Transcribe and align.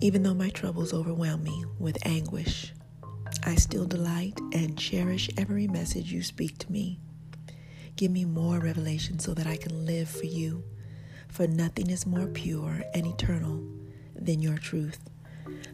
Even 0.00 0.22
though 0.22 0.34
my 0.34 0.48
troubles 0.50 0.94
overwhelm 0.94 1.42
me 1.42 1.64
with 1.80 1.98
anguish, 2.06 2.72
I 3.44 3.56
still 3.56 3.84
delight 3.84 4.38
and 4.52 4.78
cherish 4.78 5.28
every 5.36 5.66
message 5.66 6.12
you 6.12 6.22
speak 6.22 6.56
to 6.58 6.70
me. 6.70 7.00
Give 7.96 8.12
me 8.12 8.24
more 8.24 8.60
revelation 8.60 9.18
so 9.18 9.34
that 9.34 9.48
I 9.48 9.56
can 9.56 9.86
live 9.86 10.08
for 10.08 10.26
you, 10.26 10.62
for 11.26 11.48
nothing 11.48 11.90
is 11.90 12.06
more 12.06 12.28
pure 12.28 12.84
and 12.94 13.08
eternal 13.08 13.60
than 14.14 14.40
your 14.40 14.56
truth. 14.56 15.00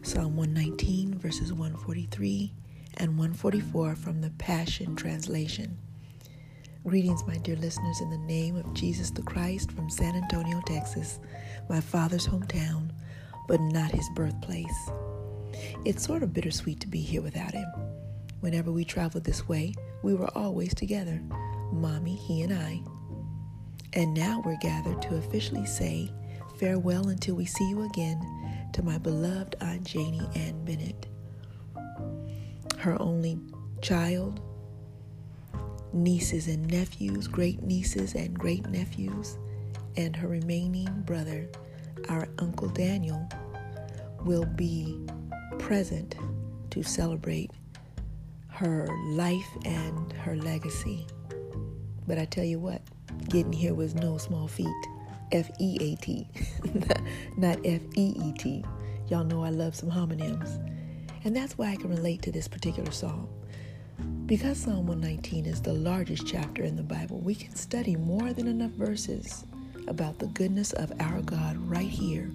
Psalm 0.01 0.35
119, 0.35 1.19
verses 1.19 1.53
143 1.53 2.51
and 2.97 3.19
144 3.19 3.95
from 3.95 4.21
the 4.21 4.31
Passion 4.31 4.95
Translation. 4.95 5.77
Greetings, 6.83 7.25
my 7.27 7.37
dear 7.37 7.57
listeners, 7.57 8.01
in 8.01 8.09
the 8.09 8.17
name 8.17 8.55
of 8.55 8.73
Jesus 8.73 9.11
the 9.11 9.21
Christ 9.21 9.71
from 9.71 9.89
San 9.89 10.15
Antonio, 10.15 10.61
Texas, 10.65 11.19
my 11.69 11.79
father's 11.79 12.27
hometown 12.27 12.84
but 13.47 13.61
not 13.61 13.91
his 13.91 14.09
birthplace. 14.15 14.89
It's 15.85 16.03
sort 16.03 16.23
of 16.23 16.33
bittersweet 16.33 16.79
to 16.81 16.87
be 16.87 16.99
here 16.99 17.21
without 17.21 17.53
him. 17.53 17.67
Whenever 18.39 18.71
we 18.71 18.83
traveled 18.85 19.23
this 19.23 19.47
way, 19.47 19.73
we 20.03 20.13
were 20.13 20.35
always 20.37 20.73
together 20.73 21.21
Mommy, 21.71 22.15
he, 22.15 22.41
and 22.41 22.53
I. 22.53 22.81
And 23.93 24.13
now 24.13 24.41
we're 24.45 24.57
gathered 24.57 25.01
to 25.03 25.15
officially 25.15 25.65
say 25.65 26.11
farewell 26.57 27.09
until 27.09 27.35
we 27.35 27.45
see 27.45 27.69
you 27.69 27.83
again 27.83 28.21
to 28.73 28.83
my 28.83 28.97
beloved 28.97 29.55
Aunt 29.61 29.83
Janie 29.83 30.27
Ann 30.35 30.63
Bennett. 30.65 31.07
Her 32.77 33.01
only 33.01 33.39
child, 33.81 34.41
nieces 35.93 36.47
and 36.47 36.69
nephews, 36.69 37.27
great 37.27 37.61
nieces 37.63 38.15
and 38.15 38.37
great 38.37 38.67
nephews, 38.69 39.37
and 39.97 40.15
her 40.15 40.27
remaining 40.27 41.03
brother, 41.05 41.47
our 42.09 42.27
Uncle 42.39 42.69
Daniel 42.69 43.27
will 44.23 44.45
be 44.45 44.99
present 45.59 46.15
to 46.71 46.83
celebrate 46.83 47.51
her 48.47 48.87
life 49.09 49.47
and 49.65 50.13
her 50.13 50.35
legacy. 50.35 51.05
But 52.07 52.17
I 52.17 52.25
tell 52.25 52.43
you 52.43 52.59
what, 52.59 52.81
getting 53.29 53.53
here 53.53 53.73
was 53.73 53.95
no 53.95 54.17
small 54.17 54.47
feat. 54.47 54.67
F 55.31 55.49
E 55.59 55.77
A 55.81 55.95
T, 55.95 56.29
not 57.37 57.59
F 57.65 57.81
E 57.95 58.13
E 58.23 58.33
T. 58.37 58.63
Y'all 59.09 59.23
know 59.23 59.43
I 59.43 59.49
love 59.49 59.75
some 59.75 59.89
homonyms. 59.89 60.61
And 61.23 61.35
that's 61.35 61.57
why 61.57 61.71
I 61.71 61.75
can 61.75 61.89
relate 61.89 62.21
to 62.23 62.31
this 62.31 62.47
particular 62.47 62.91
psalm. 62.91 63.27
Because 64.27 64.59
Psalm 64.59 64.87
119 64.87 65.45
is 65.45 65.61
the 65.61 65.73
largest 65.73 66.27
chapter 66.27 66.63
in 66.63 66.75
the 66.75 66.83
Bible, 66.83 67.19
we 67.19 67.35
can 67.35 67.55
study 67.55 67.95
more 67.95 68.33
than 68.33 68.47
enough 68.47 68.71
verses 68.71 69.45
about 69.87 70.19
the 70.19 70.27
goodness 70.27 70.73
of 70.73 70.91
our 70.99 71.21
God 71.21 71.57
right 71.57 71.89
here. 71.89 72.29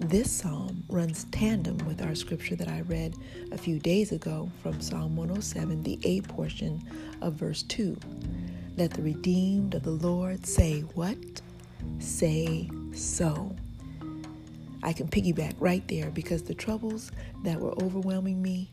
This 0.00 0.30
psalm 0.30 0.84
runs 0.88 1.24
tandem 1.30 1.78
with 1.86 2.02
our 2.02 2.14
scripture 2.14 2.56
that 2.56 2.68
I 2.68 2.82
read 2.82 3.14
a 3.52 3.58
few 3.58 3.78
days 3.78 4.12
ago 4.12 4.50
from 4.62 4.80
Psalm 4.80 5.16
107, 5.16 5.82
the 5.82 5.98
A 6.02 6.20
portion 6.22 6.82
of 7.22 7.34
verse 7.34 7.62
2. 7.62 7.96
Let 8.76 8.90
the 8.90 9.02
redeemed 9.02 9.74
of 9.74 9.84
the 9.84 9.92
Lord 9.92 10.44
say, 10.46 10.80
What? 10.80 11.16
Say 12.00 12.68
so. 12.92 13.54
I 14.82 14.92
can 14.92 15.08
piggyback 15.08 15.54
right 15.58 15.86
there 15.88 16.10
because 16.10 16.42
the 16.42 16.54
troubles 16.54 17.10
that 17.44 17.58
were 17.58 17.72
overwhelming 17.82 18.42
me, 18.42 18.70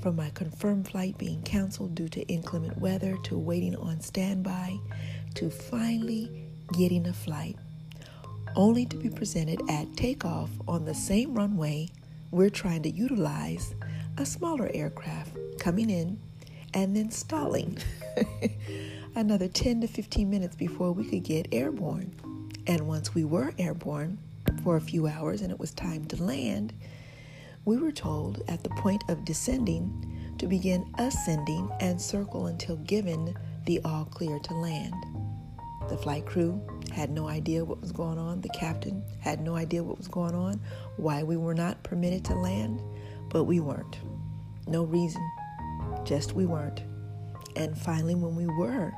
from 0.00 0.16
my 0.16 0.30
confirmed 0.30 0.88
flight 0.88 1.18
being 1.18 1.42
canceled 1.42 1.94
due 1.94 2.08
to 2.08 2.22
inclement 2.28 2.78
weather, 2.78 3.18
to 3.24 3.36
waiting 3.36 3.76
on 3.76 4.00
standby, 4.00 4.78
to 5.34 5.50
finally 5.50 6.41
getting 6.72 7.06
a 7.06 7.12
flight, 7.12 7.56
only 8.56 8.86
to 8.86 8.96
be 8.96 9.10
presented 9.10 9.60
at 9.68 9.96
takeoff 9.96 10.50
on 10.66 10.84
the 10.84 10.94
same 10.94 11.34
runway 11.34 11.88
we're 12.32 12.50
trying 12.50 12.82
to 12.82 12.90
utilize 12.90 13.74
a 14.16 14.24
smaller 14.24 14.70
aircraft 14.72 15.36
coming 15.60 15.90
in 15.90 16.18
and 16.72 16.96
then 16.96 17.10
stalling 17.10 17.76
another 19.14 19.48
10 19.48 19.82
to 19.82 19.86
15 19.86 20.28
minutes 20.28 20.56
before 20.56 20.92
we 20.92 21.04
could 21.04 21.22
get 21.22 21.46
airborne. 21.52 22.10
And 22.66 22.88
once 22.88 23.14
we 23.14 23.24
were 23.24 23.52
airborne 23.58 24.18
for 24.64 24.76
a 24.76 24.80
few 24.80 25.06
hours 25.06 25.42
and 25.42 25.50
it 25.50 25.60
was 25.60 25.72
time 25.72 26.06
to 26.06 26.22
land, 26.22 26.72
we 27.66 27.76
were 27.76 27.92
told 27.92 28.42
at 28.48 28.64
the 28.64 28.70
point 28.70 29.04
of 29.10 29.26
descending 29.26 30.34
to 30.38 30.46
begin 30.46 30.90
ascending 30.98 31.70
and 31.80 32.00
circle 32.00 32.46
until 32.46 32.76
given 32.76 33.36
the 33.66 33.80
all 33.84 34.06
clear 34.06 34.38
to 34.38 34.54
land. 34.54 34.94
The 35.92 35.98
flight 35.98 36.24
crew 36.24 36.58
had 36.90 37.10
no 37.10 37.28
idea 37.28 37.66
what 37.66 37.82
was 37.82 37.92
going 37.92 38.16
on. 38.16 38.40
The 38.40 38.48
captain 38.48 39.04
had 39.20 39.42
no 39.42 39.56
idea 39.56 39.84
what 39.84 39.98
was 39.98 40.08
going 40.08 40.34
on, 40.34 40.58
why 40.96 41.22
we 41.22 41.36
were 41.36 41.52
not 41.52 41.82
permitted 41.82 42.24
to 42.24 42.34
land, 42.34 42.80
but 43.28 43.44
we 43.44 43.60
weren't. 43.60 43.98
No 44.66 44.84
reason, 44.84 45.20
just 46.02 46.32
we 46.32 46.46
weren't. 46.46 46.82
And 47.56 47.76
finally, 47.76 48.14
when 48.14 48.34
we 48.34 48.46
were 48.46 48.90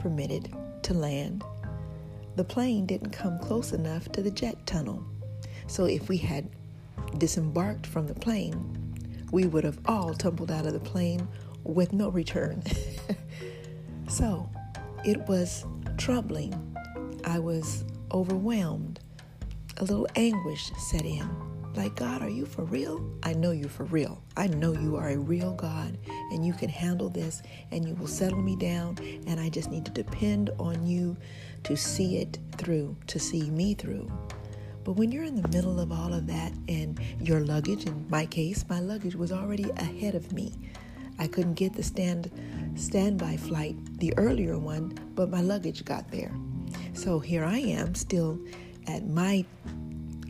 permitted 0.00 0.52
to 0.82 0.94
land, 0.94 1.44
the 2.34 2.42
plane 2.42 2.86
didn't 2.86 3.10
come 3.10 3.38
close 3.38 3.72
enough 3.72 4.10
to 4.10 4.20
the 4.20 4.32
jet 4.32 4.66
tunnel. 4.66 5.00
So 5.68 5.84
if 5.84 6.08
we 6.08 6.16
had 6.16 6.48
disembarked 7.18 7.86
from 7.86 8.08
the 8.08 8.16
plane, 8.16 8.96
we 9.30 9.46
would 9.46 9.62
have 9.62 9.78
all 9.86 10.12
tumbled 10.12 10.50
out 10.50 10.66
of 10.66 10.72
the 10.72 10.80
plane 10.80 11.28
with 11.62 11.92
no 11.92 12.08
return. 12.08 12.64
so 14.08 14.50
it 15.04 15.18
was 15.28 15.64
troubling. 16.02 16.52
I 17.22 17.38
was 17.38 17.84
overwhelmed. 18.10 18.98
A 19.76 19.84
little 19.84 20.08
anguish 20.16 20.72
set 20.76 21.04
in. 21.04 21.30
Like, 21.76 21.94
God, 21.94 22.22
are 22.22 22.28
you 22.28 22.44
for 22.44 22.64
real? 22.64 23.08
I 23.22 23.34
know 23.34 23.52
you're 23.52 23.68
for 23.68 23.84
real. 23.84 24.20
I 24.36 24.48
know 24.48 24.72
you 24.72 24.96
are 24.96 25.10
a 25.10 25.16
real 25.16 25.54
God 25.54 25.96
and 26.32 26.44
you 26.44 26.54
can 26.54 26.68
handle 26.68 27.08
this 27.08 27.40
and 27.70 27.86
you 27.86 27.94
will 27.94 28.08
settle 28.08 28.42
me 28.42 28.56
down. 28.56 28.96
And 29.28 29.38
I 29.38 29.48
just 29.48 29.70
need 29.70 29.84
to 29.84 29.92
depend 29.92 30.50
on 30.58 30.84
you 30.84 31.16
to 31.62 31.76
see 31.76 32.16
it 32.16 32.36
through, 32.58 32.96
to 33.06 33.20
see 33.20 33.48
me 33.50 33.74
through. 33.74 34.10
But 34.82 34.94
when 34.94 35.12
you're 35.12 35.22
in 35.22 35.40
the 35.40 35.48
middle 35.50 35.78
of 35.78 35.92
all 35.92 36.12
of 36.12 36.26
that 36.26 36.52
and 36.66 36.98
your 37.20 37.44
luggage, 37.44 37.86
in 37.86 38.10
my 38.10 38.26
case, 38.26 38.64
my 38.68 38.80
luggage 38.80 39.14
was 39.14 39.30
already 39.30 39.70
ahead 39.76 40.16
of 40.16 40.32
me. 40.32 40.58
I 41.18 41.26
couldn't 41.26 41.54
get 41.54 41.74
the 41.74 41.82
stand 41.82 42.30
standby 42.74 43.36
flight, 43.36 43.76
the 43.98 44.14
earlier 44.16 44.58
one, 44.58 44.98
but 45.14 45.30
my 45.30 45.40
luggage 45.40 45.84
got 45.84 46.10
there. 46.10 46.32
So 46.94 47.18
here 47.18 47.44
I 47.44 47.58
am, 47.58 47.94
still 47.94 48.38
at 48.86 49.06
my 49.06 49.44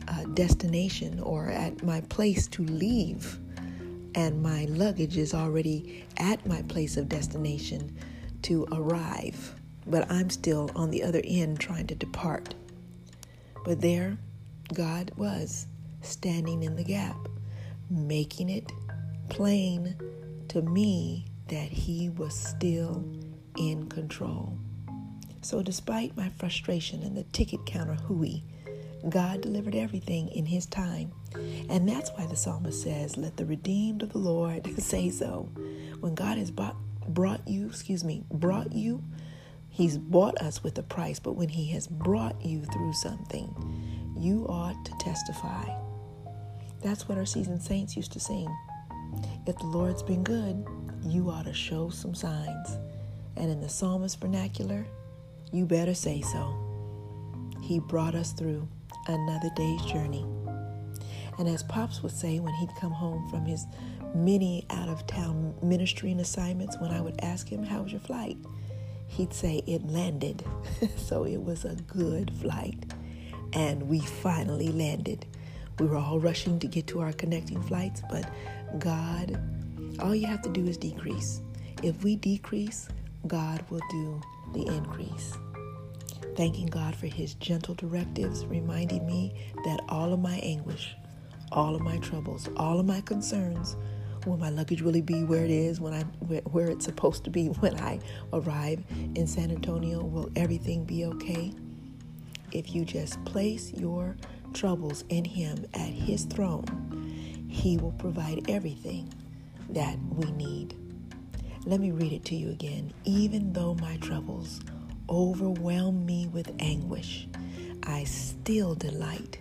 uh, 0.07 0.23
destination 0.33 1.19
or 1.19 1.49
at 1.49 1.83
my 1.83 2.01
place 2.01 2.47
to 2.47 2.63
leave, 2.63 3.39
and 4.15 4.43
my 4.43 4.65
luggage 4.65 5.17
is 5.17 5.33
already 5.33 6.05
at 6.17 6.45
my 6.45 6.61
place 6.63 6.97
of 6.97 7.09
destination 7.09 7.97
to 8.43 8.67
arrive. 8.71 9.55
But 9.87 10.09
I'm 10.11 10.29
still 10.29 10.69
on 10.75 10.91
the 10.91 11.03
other 11.03 11.21
end 11.23 11.59
trying 11.59 11.87
to 11.87 11.95
depart. 11.95 12.53
But 13.65 13.81
there, 13.81 14.17
God 14.73 15.11
was 15.17 15.67
standing 16.01 16.63
in 16.63 16.75
the 16.75 16.83
gap, 16.83 17.17
making 17.89 18.49
it 18.49 18.71
plain 19.29 19.95
to 20.49 20.61
me 20.61 21.25
that 21.47 21.69
He 21.69 22.09
was 22.09 22.35
still 22.35 23.03
in 23.57 23.87
control. 23.87 24.57
So, 25.41 25.61
despite 25.61 26.15
my 26.15 26.29
frustration 26.29 27.03
and 27.03 27.17
the 27.17 27.23
ticket 27.23 27.65
counter 27.65 27.95
hooey, 27.95 28.43
God 29.09 29.41
delivered 29.41 29.75
everything 29.75 30.29
in 30.29 30.45
His 30.45 30.65
time. 30.65 31.11
And 31.69 31.87
that's 31.87 32.11
why 32.11 32.25
the 32.25 32.35
psalmist 32.35 32.81
says, 32.81 33.17
Let 33.17 33.35
the 33.37 33.45
redeemed 33.45 34.03
of 34.03 34.13
the 34.13 34.19
Lord 34.19 34.67
say 34.81 35.09
so. 35.09 35.49
When 35.99 36.15
God 36.15 36.37
has 36.37 36.51
bought, 36.51 36.77
brought 37.07 37.45
you, 37.47 37.67
excuse 37.67 38.03
me, 38.03 38.23
brought 38.31 38.71
you, 38.71 39.03
He's 39.69 39.97
bought 39.97 40.39
us 40.39 40.63
with 40.63 40.77
a 40.77 40.83
price, 40.83 41.19
but 41.19 41.33
when 41.33 41.49
He 41.49 41.71
has 41.71 41.87
brought 41.87 42.39
you 42.41 42.63
through 42.65 42.93
something, 42.93 44.13
you 44.17 44.45
ought 44.47 44.85
to 44.85 44.93
testify. 44.99 45.65
That's 46.81 47.09
what 47.09 47.17
our 47.17 47.25
seasoned 47.25 47.63
saints 47.63 47.97
used 47.97 48.11
to 48.13 48.19
sing. 48.19 48.47
If 49.45 49.57
the 49.57 49.65
Lord's 49.65 50.03
been 50.03 50.23
good, 50.23 50.65
you 51.05 51.29
ought 51.29 51.45
to 51.45 51.53
show 51.53 51.89
some 51.89 52.15
signs. 52.15 52.77
And 53.35 53.51
in 53.51 53.61
the 53.61 53.69
psalmist 53.69 54.19
vernacular, 54.21 54.85
you 55.51 55.65
better 55.65 55.93
say 55.93 56.21
so. 56.21 56.55
He 57.61 57.79
brought 57.79 58.15
us 58.15 58.31
through 58.33 58.67
another 59.07 59.49
day's 59.55 59.81
journey. 59.85 60.25
And 61.39 61.47
as 61.47 61.63
Pops 61.63 62.03
would 62.03 62.11
say 62.11 62.39
when 62.39 62.53
he'd 62.55 62.75
come 62.79 62.91
home 62.91 63.27
from 63.29 63.45
his 63.45 63.65
many 64.13 64.65
out 64.69 64.89
of 64.89 65.05
town 65.07 65.55
ministering 65.61 66.19
assignments, 66.19 66.77
when 66.79 66.91
I 66.91 67.01
would 67.01 67.19
ask 67.21 67.47
him, 67.47 67.63
How 67.63 67.81
was 67.81 67.91
your 67.91 68.01
flight? 68.01 68.37
He'd 69.07 69.33
say, 69.33 69.63
It 69.65 69.87
landed. 69.87 70.43
so 70.97 71.25
it 71.25 71.41
was 71.41 71.65
a 71.65 71.75
good 71.87 72.31
flight. 72.39 72.93
And 73.53 73.83
we 73.89 73.99
finally 73.99 74.69
landed. 74.69 75.25
We 75.79 75.87
were 75.87 75.97
all 75.97 76.19
rushing 76.19 76.59
to 76.59 76.67
get 76.67 76.87
to 76.87 77.01
our 77.01 77.13
connecting 77.13 77.61
flights, 77.63 78.01
but 78.09 78.29
God, 78.79 79.39
all 79.99 80.13
you 80.13 80.27
have 80.27 80.41
to 80.43 80.49
do 80.49 80.65
is 80.65 80.77
decrease. 80.77 81.41
If 81.81 82.03
we 82.03 82.15
decrease, 82.15 82.87
God 83.27 83.63
will 83.69 83.81
do 83.89 84.21
the 84.53 84.65
increase. 84.67 85.33
Thanking 86.35 86.67
God 86.67 86.95
for 86.95 87.07
His 87.07 87.33
gentle 87.35 87.75
directives, 87.75 88.45
reminding 88.45 89.05
me 89.05 89.33
that 89.65 89.81
all 89.89 90.13
of 90.13 90.19
my 90.19 90.37
anguish, 90.37 90.95
all 91.51 91.75
of 91.75 91.81
my 91.81 91.97
troubles, 91.97 92.49
all 92.57 92.79
of 92.79 92.85
my 92.85 93.01
concerns. 93.01 93.75
Will 94.25 94.37
my 94.37 94.49
luggage 94.49 94.81
really 94.81 95.01
be 95.01 95.23
where 95.25 95.43
it 95.43 95.51
is 95.51 95.81
when 95.81 95.93
I 95.93 96.03
where 96.03 96.69
it's 96.69 96.85
supposed 96.85 97.25
to 97.25 97.29
be 97.29 97.47
when 97.59 97.79
I 97.79 97.99
arrive 98.31 98.83
in 99.15 99.27
San 99.27 99.51
Antonio? 99.51 100.01
Will 100.01 100.31
everything 100.35 100.85
be 100.85 101.05
okay? 101.05 101.53
If 102.51 102.73
you 102.73 102.85
just 102.85 103.23
place 103.25 103.73
your 103.73 104.15
troubles 104.53 105.03
in 105.09 105.25
him 105.25 105.65
at 105.73 105.89
his 105.89 106.25
throne, 106.25 107.47
he 107.49 107.77
will 107.77 107.91
provide 107.93 108.49
everything 108.49 109.13
that 109.69 109.97
we 110.15 110.31
need. 110.31 110.75
Let 111.65 111.79
me 111.79 111.91
read 111.91 112.13
it 112.13 112.25
to 112.25 112.35
you 112.35 112.49
again. 112.49 112.93
Even 113.05 113.53
though 113.53 113.75
my 113.75 113.97
troubles 113.97 114.61
overwhelm 115.09 116.05
me 116.05 116.27
with 116.27 116.51
anguish, 116.59 117.27
I 117.83 118.03
still 118.05 118.75
delight 118.75 119.39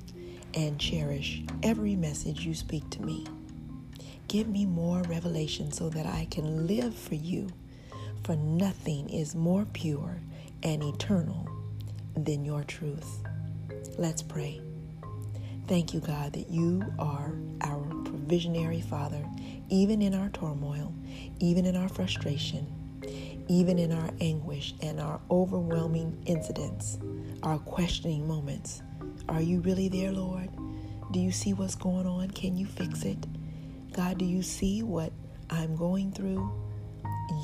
and 0.54 0.78
cherish 0.78 1.42
every 1.62 1.96
message 1.96 2.44
you 2.44 2.54
speak 2.54 2.88
to 2.90 3.02
me. 3.02 3.26
Give 4.28 4.48
me 4.48 4.66
more 4.66 5.02
revelation 5.02 5.72
so 5.72 5.88
that 5.90 6.06
I 6.06 6.26
can 6.30 6.66
live 6.66 6.94
for 6.94 7.14
you, 7.16 7.48
for 8.24 8.36
nothing 8.36 9.08
is 9.10 9.34
more 9.34 9.66
pure 9.72 10.20
and 10.62 10.82
eternal 10.82 11.48
than 12.16 12.44
your 12.44 12.64
truth. 12.64 13.20
Let's 13.98 14.22
pray. 14.22 14.60
Thank 15.68 15.94
you, 15.94 16.00
God, 16.00 16.32
that 16.34 16.50
you 16.50 16.84
are 16.98 17.32
our 17.62 17.80
provisionary 18.04 18.84
Father, 18.84 19.24
even 19.68 20.02
in 20.02 20.14
our 20.14 20.28
turmoil, 20.30 20.92
even 21.38 21.64
in 21.64 21.76
our 21.76 21.88
frustration, 21.88 22.66
even 23.48 23.78
in 23.78 23.92
our 23.92 24.10
anguish 24.20 24.74
and 24.82 25.00
our 25.00 25.20
overwhelming 25.30 26.20
incidents, 26.26 26.98
our 27.42 27.58
questioning 27.58 28.26
moments. 28.26 28.82
Are 29.28 29.40
you 29.40 29.60
really 29.60 29.88
there, 29.88 30.12
Lord? 30.12 30.50
Do 31.12 31.20
you 31.20 31.30
see 31.30 31.52
what's 31.52 31.74
going 31.74 32.06
on? 32.06 32.30
Can 32.30 32.56
you 32.56 32.66
fix 32.66 33.04
it? 33.04 33.26
God, 33.92 34.18
do 34.18 34.24
you 34.24 34.42
see 34.42 34.82
what 34.82 35.12
I'm 35.50 35.76
going 35.76 36.12
through? 36.12 36.50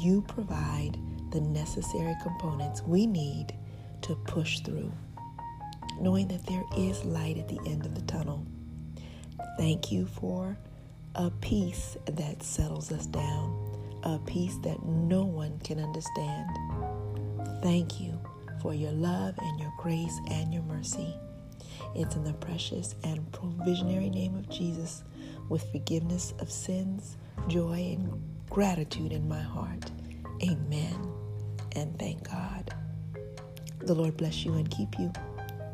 You 0.00 0.22
provide 0.22 0.98
the 1.30 1.40
necessary 1.40 2.14
components 2.22 2.82
we 2.82 3.06
need 3.06 3.54
to 4.02 4.14
push 4.26 4.60
through, 4.60 4.92
knowing 6.00 6.28
that 6.28 6.46
there 6.46 6.64
is 6.76 7.04
light 7.04 7.38
at 7.38 7.48
the 7.48 7.60
end 7.66 7.84
of 7.84 7.94
the 7.94 8.02
tunnel. 8.02 8.46
Thank 9.58 9.90
you 9.90 10.06
for 10.06 10.56
a 11.14 11.30
peace 11.30 11.96
that 12.06 12.42
settles 12.42 12.92
us 12.92 13.06
down, 13.06 14.00
a 14.04 14.18
peace 14.20 14.56
that 14.62 14.84
no 14.84 15.24
one 15.24 15.58
can 15.60 15.80
understand. 15.80 16.48
Thank 17.62 18.00
you 18.00 18.18
for 18.62 18.74
your 18.74 18.92
love 18.92 19.34
and 19.38 19.60
your 19.60 19.72
grace 19.78 20.16
and 20.30 20.52
your 20.52 20.62
mercy. 20.62 21.14
It's 21.94 22.14
in 22.16 22.24
the 22.24 22.34
precious 22.34 22.94
and 23.04 23.30
provisionary 23.32 24.12
name 24.12 24.36
of 24.36 24.48
Jesus, 24.48 25.04
with 25.48 25.70
forgiveness 25.72 26.34
of 26.40 26.50
sins, 26.50 27.16
joy, 27.48 27.96
and 27.96 28.22
gratitude 28.50 29.12
in 29.12 29.28
my 29.28 29.40
heart. 29.40 29.90
Amen. 30.42 31.12
And 31.74 31.98
thank 31.98 32.28
God. 32.28 32.74
The 33.80 33.94
Lord 33.94 34.16
bless 34.16 34.44
you 34.44 34.54
and 34.54 34.70
keep 34.70 34.98
you. 34.98 35.12